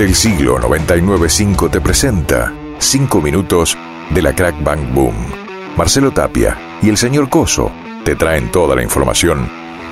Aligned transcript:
del 0.00 0.14
siglo 0.14 0.58
99.5 0.58 1.70
te 1.70 1.78
presenta 1.82 2.54
5 2.78 3.20
minutos 3.20 3.76
de 4.08 4.22
la 4.22 4.34
Crack 4.34 4.64
Bang 4.64 4.94
Boom. 4.94 5.14
Marcelo 5.76 6.10
Tapia 6.10 6.56
y 6.80 6.88
el 6.88 6.96
señor 6.96 7.28
Coso 7.28 7.70
te 8.02 8.16
traen 8.16 8.50
toda 8.50 8.74
la 8.74 8.82
información 8.82 9.46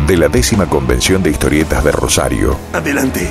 de 0.06 0.16
la 0.16 0.30
décima 0.30 0.64
convención 0.64 1.22
de 1.22 1.28
historietas 1.28 1.84
de 1.84 1.92
Rosario. 1.92 2.56
Adelante. 2.72 3.28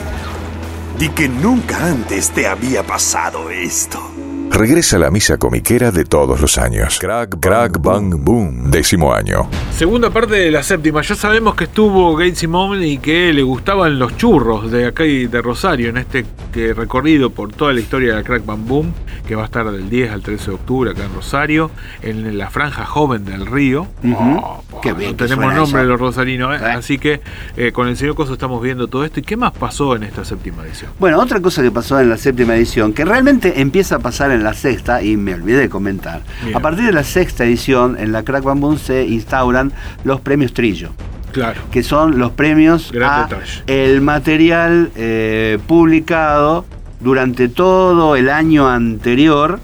Di 1.00 1.10
que 1.10 1.28
nunca 1.28 1.84
antes 1.84 2.30
te 2.30 2.46
había 2.46 2.84
pasado 2.84 3.50
esto. 3.50 4.27
Regresa 4.58 4.98
la 4.98 5.12
misa 5.12 5.38
comiquera 5.38 5.92
de 5.92 6.04
todos 6.04 6.42
los 6.42 6.58
años. 6.58 6.98
Crack, 7.00 7.40
Crack 7.40 7.80
Bang 7.80 8.16
Boom, 8.18 8.72
décimo 8.72 9.14
año. 9.14 9.48
Segunda 9.78 10.10
parte 10.10 10.34
de 10.34 10.50
la 10.50 10.64
séptima. 10.64 11.04
Ya 11.04 11.14
sabemos 11.14 11.54
que 11.54 11.66
estuvo 11.66 12.16
Gates 12.16 12.40
Simón 12.40 12.84
y 12.84 12.98
que 12.98 13.32
le 13.34 13.44
gustaban 13.44 14.00
los 14.00 14.18
churros 14.18 14.72
de 14.72 14.88
acá 14.88 15.06
y 15.06 15.28
de 15.28 15.44
Rosario 15.44 15.90
en 15.90 15.98
este 15.98 16.26
que 16.52 16.74
recorrido 16.74 17.30
por 17.30 17.54
toda 17.54 17.72
la 17.72 17.82
historia 17.82 18.10
de 18.10 18.16
la 18.16 18.24
Crack 18.24 18.48
Bang 18.48 18.66
Boom, 18.66 18.94
que 19.28 19.36
va 19.36 19.44
a 19.44 19.46
estar 19.46 19.70
del 19.70 19.92
10 19.92 20.12
al 20.12 20.24
13 20.24 20.46
de 20.46 20.56
octubre 20.56 20.90
acá 20.90 21.06
en 21.06 21.14
Rosario, 21.14 21.70
en 22.02 22.36
la 22.36 22.50
franja 22.50 22.84
joven 22.84 23.26
del 23.26 23.46
río. 23.46 23.86
Oh, 24.16 24.64
Qué 24.82 24.94
bien 24.94 25.12
no 25.12 25.18
tenemos 25.18 25.54
nombre 25.54 25.82
eso. 25.82 25.90
los 25.90 26.00
rosarinos, 26.00 26.56
¿eh? 26.56 26.64
¿Eh? 26.64 26.72
así 26.72 26.98
que 26.98 27.22
eh, 27.58 27.72
con 27.72 27.88
el 27.88 27.96
señor 27.96 28.16
Coso 28.16 28.34
estamos 28.34 28.60
viendo 28.64 28.88
todo 28.88 29.06
esto. 29.06 29.20
¿Y 29.20 29.24
qué 29.24 29.38
más 29.38 29.52
pasó 29.52 29.96
en 29.96 30.02
esta 30.02 30.26
séptima 30.26 30.64
edición? 30.64 30.92
Bueno, 30.98 31.20
otra 31.20 31.40
cosa 31.42 31.62
que 31.62 31.70
pasó 31.70 32.00
en 32.00 32.10
la 32.10 32.18
séptima 32.18 32.56
edición, 32.56 32.92
que 32.94 33.06
realmente 33.06 33.62
empieza 33.62 33.98
a 33.98 34.00
pasar 34.00 34.32
en 34.32 34.44
la 34.44 34.47
sexta, 34.54 35.02
y 35.02 35.18
me 35.18 35.34
olvidé 35.34 35.60
de 35.60 35.70
comentar. 35.70 36.22
Bien. 36.44 36.56
A 36.56 36.60
partir 36.60 36.86
de 36.86 36.92
la 36.92 37.04
sexta 37.04 37.46
edición, 37.46 37.98
en 38.00 38.12
la 38.12 38.24
Crack 38.24 38.44
Bam 38.44 38.60
Boom 38.60 38.78
se 38.78 39.06
instauran 39.06 39.72
los 40.04 40.22
premios 40.22 40.54
Trillo, 40.54 40.90
Claro. 41.32 41.62
que 41.72 41.84
son 41.84 42.18
los 42.20 42.32
premios 42.32 42.92
Gran 42.92 43.12
a 43.22 43.28
detalle. 43.28 43.64
el 43.68 44.02
material 44.02 44.92
eh, 44.96 45.60
publicado 45.68 46.66
durante 47.00 47.48
todo 47.50 48.16
el 48.16 48.30
año 48.30 48.68
anterior, 48.68 49.60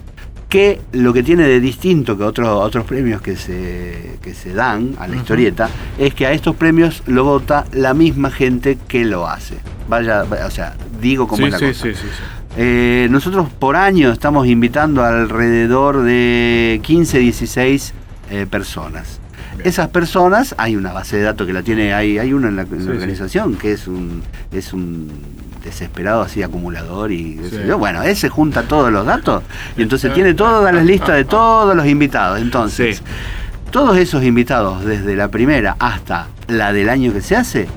que 0.50 0.80
lo 0.92 1.14
que 1.14 1.24
tiene 1.24 1.48
de 1.48 1.60
distinto 1.60 2.16
que 2.16 2.24
otros 2.24 2.48
otros 2.48 2.86
premios 2.86 3.22
que 3.24 3.36
se, 3.36 4.20
que 4.22 4.36
se 4.36 4.54
dan 4.54 4.94
a 5.00 5.08
la 5.08 5.16
historieta 5.16 5.68
es 5.98 6.14
que 6.14 6.28
a 6.28 6.32
estos 6.32 6.56
premios 6.56 7.02
lo 7.08 7.24
vota 7.24 7.66
la 7.72 7.96
misma 7.96 8.30
gente 8.30 8.78
que 8.88 9.04
lo 9.04 9.28
hace. 9.28 9.56
Vaya, 9.90 10.24
o 10.46 10.52
sea, 10.52 10.76
digo 11.02 11.28
como 11.28 11.40
Sí, 11.40 11.46
es 11.46 11.52
la 11.54 11.58
sí, 11.60 11.66
cosa. 11.66 11.84
sí. 11.84 12.08
Eh, 12.56 13.08
nosotros 13.10 13.50
por 13.50 13.76
año 13.76 14.12
estamos 14.12 14.48
invitando 14.48 15.04
alrededor 15.04 16.04
de 16.04 16.80
15, 16.84 17.20
16 17.20 17.94
eh, 18.30 18.46
personas. 18.50 19.20
Bien. 19.56 19.68
Esas 19.68 19.90
personas, 19.90 20.54
hay 20.58 20.76
una 20.76 20.94
base 20.94 21.18
de 21.18 21.24
datos 21.24 21.48
que 21.48 21.54
la 21.54 21.64
tiene, 21.64 21.94
hay, 21.94 22.20
hay 22.20 22.34
uno 22.34 22.48
en 22.48 22.56
la, 22.56 22.64
en 22.64 22.72
la 22.72 22.78
Sí, 22.78 22.84
sí. 22.84 22.90
organización 22.90 23.56
que 23.56 23.72
es 23.72 23.88
un, 23.88 24.22
es 24.52 24.74
un 24.74 25.10
desesperado 25.64 26.22
así 26.22 26.44
acumulador 26.44 27.12
y 27.12 27.40
Sí. 27.50 27.58
yo. 27.68 27.78
bueno, 27.78 28.04
ese 28.04 28.30
junta 28.30 28.64
todos 28.64 28.92
los 28.92 29.06
datos 29.06 29.44
y 29.78 29.82
entonces 29.84 30.14
tiene 30.14 30.34
todas 30.34 30.74
las 30.74 30.86
listas 30.86 31.16
de 31.16 31.26
todos 31.26 31.76
los 31.76 31.86
invitados. 31.88 32.40
Entonces, 32.40 32.98
Sí. 32.98 33.04
todos 33.72 33.98
esos 33.98 34.24
invitados, 34.24 34.84
desde 34.86 35.16
la 35.16 35.30
primera 35.30 35.76
hasta 35.80 36.28
la 36.48 36.72
del 36.74 36.90
año 36.90 37.14
que 37.14 37.22
se 37.22 37.36
hace, 37.36 37.68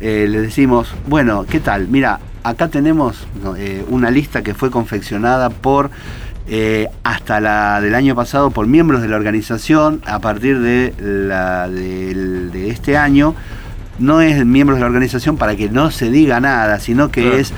eh, 0.00 0.26
le 0.28 0.40
decimos, 0.42 0.92
bueno, 1.06 1.44
¿qué 1.48 1.58
tal? 1.58 1.88
Mira, 1.88 2.20
acá 2.48 2.68
tenemos 2.68 3.26
eh, 3.56 3.84
una 3.88 4.10
lista 4.10 4.42
que 4.42 4.54
fue 4.54 4.70
confeccionada 4.70 5.50
por, 5.50 5.90
eh, 6.48 6.88
hasta 7.02 7.40
la 7.40 7.80
del 7.80 7.94
año 7.94 8.14
pasado, 8.14 8.50
por 8.50 8.66
miembros 8.66 9.02
de 9.02 9.08
la 9.08 9.16
organización, 9.16 10.00
a 10.06 10.20
partir 10.20 10.60
de, 10.60 10.94
la, 10.98 11.68
de 11.68 12.68
este 12.70 12.96
año, 12.96 13.34
no 13.98 14.20
es 14.20 14.44
miembros 14.44 14.76
de 14.78 14.82
la 14.82 14.86
organización 14.86 15.36
para 15.38 15.56
que 15.56 15.68
no 15.70 15.90
se 15.90 16.10
diga 16.10 16.38
nada, 16.38 16.78
sino 16.80 17.10
que 17.10 17.22
Claro. 17.22 17.36
es 17.38 17.52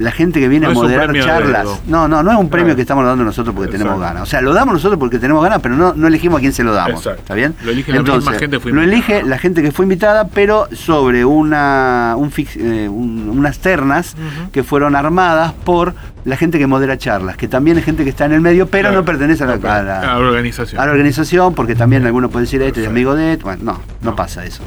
la 0.00 0.10
gente 0.10 0.40
que 0.40 0.48
viene 0.48 0.66
No 0.66 0.72
a 0.72 0.74
moderar 0.74 1.06
premio 1.06 1.22
de 1.22 1.28
charlas. 1.28 1.66
No, 1.86 2.08
no, 2.08 2.22
no 2.22 2.32
es 2.32 2.38
un 2.38 2.48
premio 2.48 2.66
Claro. 2.66 2.76
que 2.76 2.82
estamos 2.82 3.04
dando 3.04 3.22
nosotros 3.24 3.54
porque 3.54 3.70
tenemos 3.70 4.00
ganas. 4.00 4.22
O 4.22 4.26
sea, 4.26 4.40
lo 4.40 4.52
damos 4.54 4.74
nosotros 4.74 4.98
porque 4.98 5.18
tenemos 5.18 5.42
ganas, 5.42 5.60
pero 5.60 5.76
no, 5.76 5.92
no 5.94 6.06
elegimos 6.08 6.38
a 6.38 6.40
quién 6.40 6.52
se 6.52 6.64
lo 6.64 6.72
damos. 6.72 7.00
Exacto. 7.00 7.20
¿Está 7.22 7.34
bien? 7.34 7.54
Lo 7.62 7.70
elige 7.70 7.92
la 7.92 8.02
misma 8.02 8.32
gente 8.32 8.56
que 8.56 8.60
fue 8.60 8.72
Lo 8.72 8.82
elige 8.82 9.22
la 9.22 9.38
gente 9.38 9.62
que 9.62 9.70
fue 9.72 9.84
invitada, 9.84 10.28
pero 10.28 10.66
sobre 10.72 11.24
una, 11.24 12.14
un 12.16 12.30
fix- 12.32 12.56
eh, 12.56 12.88
un- 12.88 13.28
unas 13.30 13.58
ternas 13.58 14.16
que 14.52 14.62
fueron 14.64 14.96
armadas 14.96 15.52
por 15.64 15.94
la 16.24 16.36
gente 16.36 16.58
que 16.58 16.66
modera 16.66 16.98
charlas, 16.98 17.36
que 17.36 17.48
también 17.48 17.78
es 17.78 17.84
gente 17.84 18.04
que 18.04 18.10
está 18.10 18.24
en 18.26 18.32
el 18.32 18.40
medio, 18.40 18.66
pero 18.68 18.88
Claro. 18.88 19.00
no 19.00 19.04
pertenece 19.04 19.44
a 19.44 19.46
la, 19.46 19.56
No, 19.56 19.68
a 19.70 19.82
la- 19.82 20.00
a 20.00 20.18
la 20.20 20.26
organización. 20.28 20.80
a 20.80 20.86
la 20.86 20.92
organización, 20.92 21.54
porque 21.54 21.74
también 21.74 22.04
algunos 22.06 22.30
pueden 22.30 22.44
decir, 22.46 22.60
este 22.62 22.82
es 22.82 22.88
amigo 22.88 23.14
de... 23.14 23.36
Bueno, 23.36 23.62
no, 23.64 23.72
no, 23.72 23.80
No. 24.10 24.16
pasa 24.16 24.44
eso. 24.44 24.62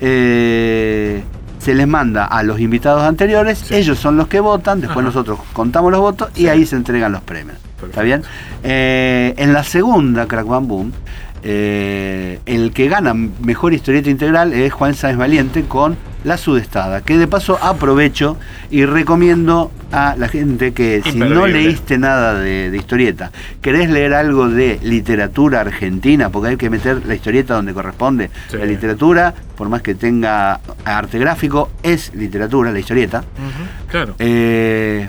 Eh, 0.00 1.22
se 1.64 1.74
les 1.74 1.88
manda 1.88 2.26
a 2.26 2.42
los 2.42 2.60
invitados 2.60 3.02
anteriores, 3.02 3.58
Sí. 3.58 3.74
ellos 3.74 3.98
son 3.98 4.16
los 4.18 4.28
que 4.28 4.38
votan, 4.40 4.80
después 4.80 4.98
Ajá. 4.98 5.06
nosotros 5.06 5.38
contamos 5.54 5.90
los 5.90 6.00
votos 6.00 6.28
y 6.36 6.48
ahí 6.48 6.66
se 6.66 6.76
entregan 6.76 7.10
los 7.12 7.22
premios. 7.22 7.56
Perfecto. 7.56 7.86
¿Está 7.86 8.02
bien? 8.02 8.22
Eh, 8.62 9.34
en 9.38 9.52
la 9.54 9.64
segunda 9.64 10.26
Crack 10.26 10.46
Bam 10.46 10.68
Boom, 10.68 10.92
eh, 11.46 12.40
el 12.46 12.72
que 12.72 12.88
gana 12.88 13.12
mejor 13.12 13.74
historieta 13.74 14.08
integral 14.08 14.54
es 14.54 14.72
Juan 14.72 14.94
Sáenz 14.94 15.18
Valiente 15.18 15.64
con 15.64 15.94
La 16.24 16.38
Sudestada, 16.38 17.02
que 17.02 17.18
de 17.18 17.28
paso 17.28 17.58
aprovecho 17.60 18.38
y 18.70 18.86
recomiendo 18.86 19.70
a 19.92 20.16
la 20.16 20.28
gente 20.28 20.72
que 20.72 21.02
si 21.02 21.18
no 21.18 21.46
leíste 21.46 21.98
nada 21.98 22.40
de, 22.40 22.70
de 22.70 22.76
historieta, 22.78 23.30
querés 23.60 23.90
leer 23.90 24.14
algo 24.14 24.48
de 24.48 24.80
literatura 24.82 25.60
argentina, 25.60 26.30
porque 26.30 26.48
hay 26.48 26.56
que 26.56 26.70
meter 26.70 27.04
la 27.06 27.14
historieta 27.14 27.54
donde 27.54 27.74
corresponde. 27.74 28.30
Sí. 28.50 28.56
La 28.56 28.64
literatura, 28.64 29.34
por 29.54 29.68
más 29.68 29.82
que 29.82 29.94
tenga 29.94 30.60
arte 30.86 31.18
gráfico, 31.18 31.70
es 31.82 32.14
literatura, 32.14 32.72
la 32.72 32.78
historieta. 32.78 33.22
Claro. 33.90 34.14
Eh, 34.18 35.06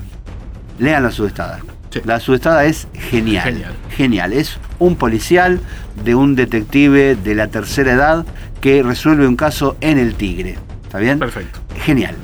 lean 0.79 1.01
La 1.01 1.12
Sudestada. 1.12 1.62
Sí. 1.95 2.01
La 2.06 2.19
Sudestada 2.19 2.66
es 2.66 2.88
genial, 2.94 3.45
Genial. 3.45 3.73
genial. 3.89 4.33
Es 4.33 4.59
un 4.79 4.95
policial 4.97 5.59
de 6.03 6.13
un 6.13 6.35
detective 6.35 7.16
de 7.16 7.35
la 7.35 7.47
tercera 7.47 7.94
edad 7.94 8.25
que 8.59 8.83
resuelve 8.83 9.28
un 9.28 9.35
caso 9.38 9.78
en 9.81 9.97
el 9.97 10.16
Tigre. 10.16 10.57
¿Está 10.83 11.00
bien? 11.00 11.19
Perfecto. 11.19 11.59
Genial. 11.85 12.16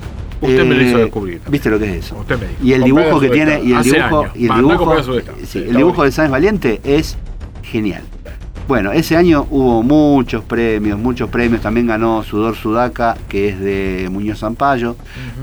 Usted 0.41 0.65
me 0.65 0.75
lo 0.75 0.81
hizo 0.81 0.97
Eh, 0.97 1.01
descubrir 1.03 1.35
también. 1.39 1.51
¿Viste 1.51 1.69
lo 1.69 1.79
que 1.79 1.85
es 1.97 2.05
eso? 2.05 2.17
Usted 2.19 2.37
me 2.39 2.47
dijo. 2.47 2.59
Y 2.63 2.73
el 2.73 2.83
dibujo 2.83 3.19
que 3.19 3.29
tiene, 3.29 3.61
y 3.63 3.71
el 3.71 3.77
Hace 3.77 3.91
dibujo, 3.93 4.21
años. 4.23 4.35
y 4.35 4.47
el 4.47 4.55
dibujo, 4.55 4.95
sí, 5.45 5.59
el 5.59 5.75
dibujo 5.77 6.03
de 6.03 6.11
Sáenz 6.11 6.31
Valiente 6.31 6.81
es 6.83 7.17
genial. 7.63 8.01
Bueno, 8.67 8.91
ese 8.91 9.17
año 9.17 9.47
hubo 9.51 9.83
muchos 9.83 10.43
premios, 10.43 10.97
muchos 10.97 11.29
premios. 11.29 11.61
También 11.61 11.87
ganó 11.87 12.23
Sudor 12.23 12.55
Sudaca, 12.55 13.17
que 13.29 13.49
es 13.49 13.59
de 13.59 14.07
Muñoz 14.11 14.39
Zampayo. 14.39 14.95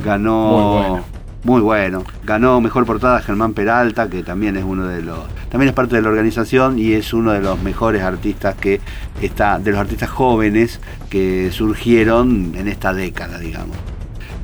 Ganó. 0.04 0.50
Muy 0.50 0.88
bueno. 0.90 1.04
Muy 1.44 1.60
bueno. 1.60 2.04
Ganó 2.24 2.60
mejor 2.60 2.84
portada 2.86 3.20
Germán 3.20 3.54
Peralta, 3.54 4.08
que 4.08 4.22
también 4.22 4.56
es 4.56 4.64
uno 4.64 4.86
de 4.86 5.02
los. 5.02 5.18
También 5.50 5.68
es 5.68 5.74
parte 5.74 5.96
de 5.96 6.02
la 6.02 6.08
organización 6.08 6.78
y 6.78 6.92
es 6.92 7.12
uno 7.12 7.32
de 7.32 7.40
los 7.40 7.60
mejores 7.62 8.02
artistas 8.02 8.54
que 8.56 8.80
está. 9.22 9.58
de 9.58 9.70
los 9.70 9.80
artistas 9.80 10.10
jóvenes 10.10 10.80
que 11.10 11.50
surgieron 11.52 12.52
en 12.56 12.68
esta 12.68 12.92
década, 12.92 13.38
digamos. 13.38 13.76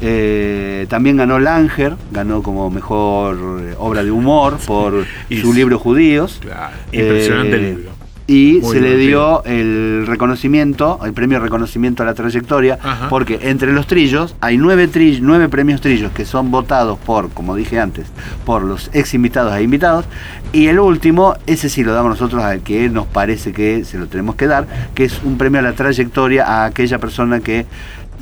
Eh, 0.00 0.86
también 0.88 1.16
ganó 1.16 1.38
Langer, 1.38 1.94
ganó 2.10 2.42
como 2.42 2.68
mejor 2.68 3.62
eh, 3.62 3.74
obra 3.78 4.02
de 4.02 4.10
humor 4.10 4.58
por 4.66 5.06
Y 5.28 5.38
su 5.38 5.52
libro 5.52 5.78
Judíos. 5.78 6.40
Claro. 6.42 6.76
Impresionante 6.92 7.56
Eh, 7.56 7.74
libro. 7.76 7.93
Y 8.26 8.60
Muy 8.62 8.72
se 8.74 8.80
le 8.80 8.96
dio 8.96 9.44
el 9.44 10.04
reconocimiento, 10.06 10.98
el 11.04 11.12
premio 11.12 11.40
reconocimiento 11.40 12.02
a 12.02 12.06
la 12.06 12.14
trayectoria, 12.14 12.78
Ajá. 12.82 13.08
porque 13.10 13.38
entre 13.42 13.72
los 13.74 13.86
trillos 13.86 14.34
hay 14.40 14.56
nueve, 14.56 14.88
trill- 14.90 15.18
nueve 15.20 15.50
premios 15.50 15.82
trillos 15.82 16.10
que 16.12 16.24
son 16.24 16.50
votados 16.50 16.98
por, 16.98 17.28
como 17.30 17.54
dije 17.54 17.78
antes, 17.78 18.06
por 18.46 18.62
los 18.62 18.88
ex 18.94 19.12
invitados 19.12 19.54
e 19.56 19.62
invitados. 19.62 20.06
Y 20.54 20.68
el 20.68 20.78
último, 20.80 21.34
ese 21.46 21.68
sí 21.68 21.84
lo 21.84 21.92
damos 21.92 22.10
nosotros 22.12 22.42
al 22.42 22.60
que 22.60 22.88
nos 22.88 23.06
parece 23.06 23.52
que 23.52 23.84
se 23.84 23.98
lo 23.98 24.06
tenemos 24.06 24.36
que 24.36 24.46
dar, 24.46 24.66
que 24.94 25.04
es 25.04 25.20
un 25.22 25.36
premio 25.36 25.60
a 25.60 25.62
la 25.62 25.74
trayectoria 25.74 26.46
a 26.46 26.64
aquella 26.64 26.98
persona 26.98 27.40
que 27.40 27.66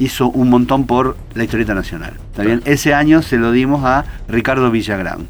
hizo 0.00 0.28
un 0.30 0.50
montón 0.50 0.84
por 0.86 1.16
la 1.34 1.44
historieta 1.44 1.74
nacional. 1.74 2.14
¿Está 2.32 2.42
bien? 2.42 2.60
Ese 2.64 2.92
año 2.92 3.22
se 3.22 3.36
lo 3.38 3.52
dimos 3.52 3.84
a 3.84 4.04
Ricardo 4.26 4.68
Villagrán, 4.72 5.28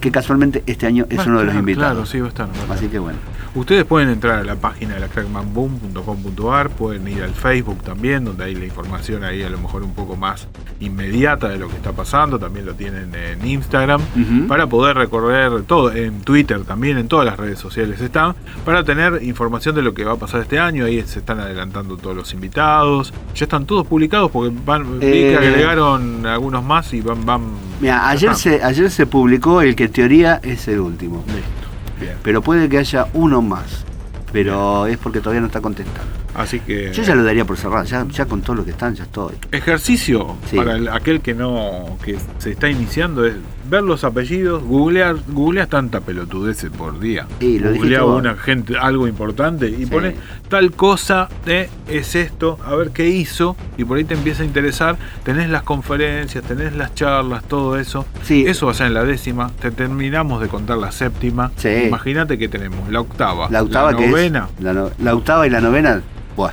que 0.00 0.12
casualmente 0.12 0.62
este 0.66 0.86
año 0.86 1.06
es 1.10 1.18
Ah, 1.18 1.24
uno 1.26 1.38
de 1.40 1.44
los 1.46 1.54
claro, 1.54 1.58
invitados. 1.58 1.92
Claro, 1.94 2.06
sí, 2.06 2.20
va 2.20 2.26
a 2.26 2.28
estar. 2.28 2.46
va 2.46 2.52
a 2.52 2.56
estar. 2.62 2.76
Así 2.76 2.86
que 2.86 3.00
bueno. 3.00 3.18
Ustedes 3.54 3.84
pueden 3.84 4.08
entrar 4.08 4.38
a 4.38 4.44
la 4.44 4.54
página 4.56 4.94
de 4.94 5.00
la 5.00 5.08
crackmanboom.com.ar, 5.08 6.70
pueden 6.70 7.06
ir 7.08 7.22
al 7.22 7.34
Facebook 7.34 7.82
también, 7.82 8.24
donde 8.24 8.44
hay 8.44 8.54
la 8.54 8.64
información 8.64 9.24
ahí 9.24 9.42
a 9.42 9.50
lo 9.50 9.58
mejor 9.58 9.82
un 9.82 9.92
poco 9.92 10.16
más 10.16 10.48
inmediata 10.80 11.48
de 11.48 11.58
lo 11.58 11.68
que 11.68 11.76
está 11.76 11.92
pasando, 11.92 12.38
también 12.38 12.64
lo 12.66 12.74
tienen 12.74 13.14
en 13.14 13.46
Instagram, 13.46 14.00
para 14.48 14.66
poder 14.66 14.96
recorrer 14.96 15.62
todo, 15.64 15.92
en 15.92 16.22
Twitter 16.22 16.64
también, 16.64 16.96
en 16.98 17.08
todas 17.08 17.26
las 17.26 17.36
redes 17.36 17.58
sociales 17.58 18.00
están, 18.00 18.34
para 18.64 18.84
tener 18.84 19.22
información 19.22 19.74
de 19.74 19.82
lo 19.82 19.92
que 19.94 20.04
va 20.04 20.12
a 20.12 20.16
pasar 20.16 20.40
este 20.40 20.58
año, 20.58 20.86
ahí 20.86 21.02
se 21.02 21.18
están 21.18 21.38
adelantando 21.38 21.96
todos 21.98 22.16
los 22.16 22.32
invitados, 22.32 23.12
ya 23.34 23.44
están 23.44 23.66
todos 23.66 23.86
publicados 23.86 24.30
porque 24.30 24.54
van, 24.64 24.98
vi 24.98 25.06
que 25.06 25.32
Eh. 25.34 25.36
agregaron 25.36 26.24
algunos 26.26 26.64
más 26.64 26.92
y 26.94 27.00
van... 27.02 27.24
van 27.26 27.42
Mira, 27.80 28.08
ayer 28.08 28.34
se, 28.34 28.62
ayer 28.62 28.90
se 28.90 29.06
publicó 29.06 29.60
el 29.60 29.76
que 29.76 29.84
en 29.84 29.92
teoría 29.92 30.40
es 30.42 30.68
el 30.68 30.80
último. 30.80 31.22
Listo, 31.26 31.61
bien. 32.02 32.16
Pero 32.22 32.42
puede 32.42 32.68
que 32.68 32.78
haya 32.78 33.06
uno 33.14 33.40
más. 33.42 33.84
Pero 34.32 34.86
es 34.86 34.96
porque 34.96 35.20
todavía 35.20 35.40
no 35.40 35.46
está 35.48 35.60
contestando. 35.60 36.00
Así 36.34 36.60
que... 36.60 36.90
Yo 36.94 37.02
ya 37.02 37.14
lo 37.14 37.22
daría 37.22 37.44
por 37.44 37.58
cerrado. 37.58 37.84
Ya, 37.84 38.06
ya 38.08 38.24
con 38.24 38.40
todo 38.40 38.56
lo 38.56 38.64
que 38.64 38.70
están, 38.70 38.94
ya 38.94 39.02
estoy. 39.04 39.34
Ejercicio 39.50 40.36
Sí. 40.48 40.56
para 40.56 40.76
el- 40.76 40.88
aquel 40.88 41.20
que 41.20 41.34
no 41.34 41.98
que 42.02 42.16
se 42.38 42.52
está 42.52 42.70
iniciando 42.70 43.26
es 43.26 43.34
ver 43.72 43.82
los 43.84 44.04
apellidos, 44.04 44.62
googlear, 44.62 45.16
googleas 45.28 45.66
tanta 45.66 46.00
pelotudez 46.02 46.66
por 46.76 47.00
día. 47.00 47.26
Sí, 47.40 47.58
lo 47.58 47.72
Googlea 47.72 48.04
una 48.04 48.34
gente, 48.36 48.76
algo 48.76 49.08
importante 49.08 49.66
y 49.70 49.76
Sí. 49.76 49.86
pone 49.86 50.14
tal 50.50 50.72
cosa 50.72 51.30
eh, 51.46 51.70
es 51.88 52.14
esto, 52.14 52.58
a 52.66 52.74
ver 52.74 52.90
qué 52.90 53.08
hizo, 53.08 53.56
y 53.78 53.84
por 53.86 53.96
ahí 53.96 54.04
te 54.04 54.12
empieza 54.12 54.42
a 54.42 54.46
interesar, 54.46 54.96
tenés 55.24 55.48
las 55.48 55.62
conferencias, 55.62 56.44
tenés 56.44 56.76
las 56.76 56.94
charlas, 56.94 57.44
todo 57.44 57.78
eso. 57.78 58.04
Sí. 58.22 58.44
Eso 58.46 58.66
va 58.66 58.72
a 58.72 58.74
ser 58.74 58.88
en 58.88 58.94
la 58.94 59.04
décima, 59.04 59.50
te 59.58 59.70
terminamos 59.70 60.42
de 60.42 60.48
contar 60.48 60.76
la 60.76 60.92
séptima. 60.92 61.50
Sí. 61.56 61.70
Imagínate 61.86 62.36
que 62.36 62.48
tenemos 62.48 62.90
la 62.90 63.00
octava, 63.00 63.48
La 63.50 63.62
octava 63.62 63.96
que 63.96 64.06
novena. 64.06 64.48
es. 64.58 64.62
La, 64.62 64.74
no- 64.74 64.90
la 64.98 65.14
octava 65.14 65.46
y 65.46 65.50
la 65.50 65.62
novena. 65.62 66.02
Buah. 66.36 66.52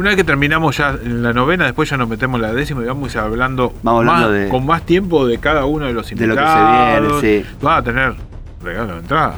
Una 0.00 0.08
vez 0.08 0.16
que 0.16 0.24
terminamos 0.24 0.78
ya 0.78 0.96
en 1.04 1.22
la 1.22 1.34
novena, 1.34 1.66
después 1.66 1.90
ya 1.90 1.98
nos 1.98 2.08
metemos 2.08 2.36
en 2.36 2.42
la 2.46 2.54
décima 2.54 2.80
y 2.82 2.86
vamos 2.86 3.14
hablando, 3.16 3.74
Vamos 3.82 4.00
hablando 4.00 4.28
más- 4.30 4.38
de- 4.38 4.48
con 4.48 4.64
más 4.64 4.86
tiempo 4.86 5.26
de 5.26 5.36
cada 5.36 5.66
uno 5.66 5.84
de 5.84 5.92
los 5.92 6.08
De 6.08 6.26
lo 6.26 6.34
que 6.34 6.40
se 6.40 6.46
invitados. 6.48 7.20
viene, 7.22 7.42
sí. 7.44 7.56
Va 7.62 7.76
a 7.76 7.82
tener 7.82 8.14
regalo 8.62 8.94
de 8.94 8.98
entrada. 9.00 9.34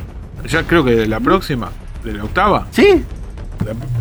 Ya 0.47 0.63
creo 0.63 0.85
que 0.85 0.93
de 0.95 1.09
la 1.09 1.19
próxima, 1.19 1.69
de 2.05 2.13
la 2.13 2.23
octava. 2.23 2.69
¿Sí? 2.71 3.05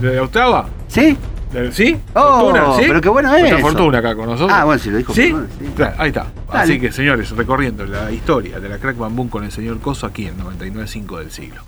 ¿De, 0.02 0.08
de 0.08 0.16
la 0.18 0.22
octava? 0.22 0.68
¿Sí? 0.88 1.18
¿De- 1.52 1.72
¿Sí? 1.72 1.98
Oh, 2.14 2.42
¿Fortuna? 2.52 2.76
¿Sí? 2.78 2.84
pero 2.88 3.02
qué 3.02 3.10
bueno 3.10 3.36
Está 3.36 3.48
eso. 3.48 3.58
Fortuna 3.58 3.98
acá 3.98 4.16
con 4.16 4.28
nosotros. 4.28 4.56
Ah, 4.56 4.64
bueno, 4.66 4.80
si 4.80 4.92
lo 4.92 4.98
dijo 4.98 5.14
¿Sí? 5.16 5.32
Fortuna, 5.32 5.48
sí. 5.60 5.66
Claro, 5.76 5.96
ahí 5.98 6.08
está. 6.10 6.28
Dale. 6.48 6.64
Así 6.64 6.80
que, 6.80 6.92
señores, 6.92 7.32
recorriendo 7.32 7.88
la 7.88 8.12
historia 8.12 8.60
de 8.60 8.70
la 8.70 8.78
Crack 8.78 9.00
Bamboo 9.00 9.32
con 9.32 9.44
el 9.44 9.52
señor 9.52 9.80
Coso 9.80 10.06
aquí 10.06 10.28
en 10.28 10.38
99.5 10.38 11.18
del 11.18 11.32
siglo. 11.32 11.64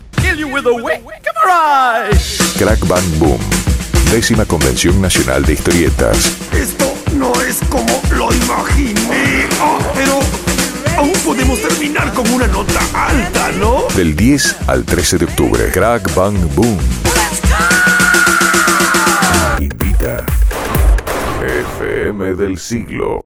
Crack 2.56 2.86
Bang 2.86 3.18
Boom. 3.18 3.73
Décima 4.10 4.44
Convención 4.44 5.00
Nacional 5.00 5.44
de 5.44 5.54
Historietas. 5.54 6.36
Esto 6.52 6.94
no 7.16 7.32
es 7.42 7.58
como 7.68 8.00
lo 8.16 8.32
imaginé. 8.32 9.46
Ah, 9.60 9.78
pero 9.94 10.20
aún 10.96 11.12
podemos 11.24 11.60
terminar 11.60 12.12
con 12.12 12.28
una 12.30 12.46
nota 12.46 12.80
alta, 12.94 13.52
¿no? 13.58 13.84
Del 13.96 14.14
10 14.14 14.56
al 14.68 14.84
13 14.84 15.18
de 15.18 15.24
octubre. 15.24 15.70
Crack 15.72 16.14
Bang 16.14 16.36
Boom. 16.54 16.78
Invita. 19.58 20.24
FM 21.42 22.34
del 22.34 22.58
siglo. 22.58 23.20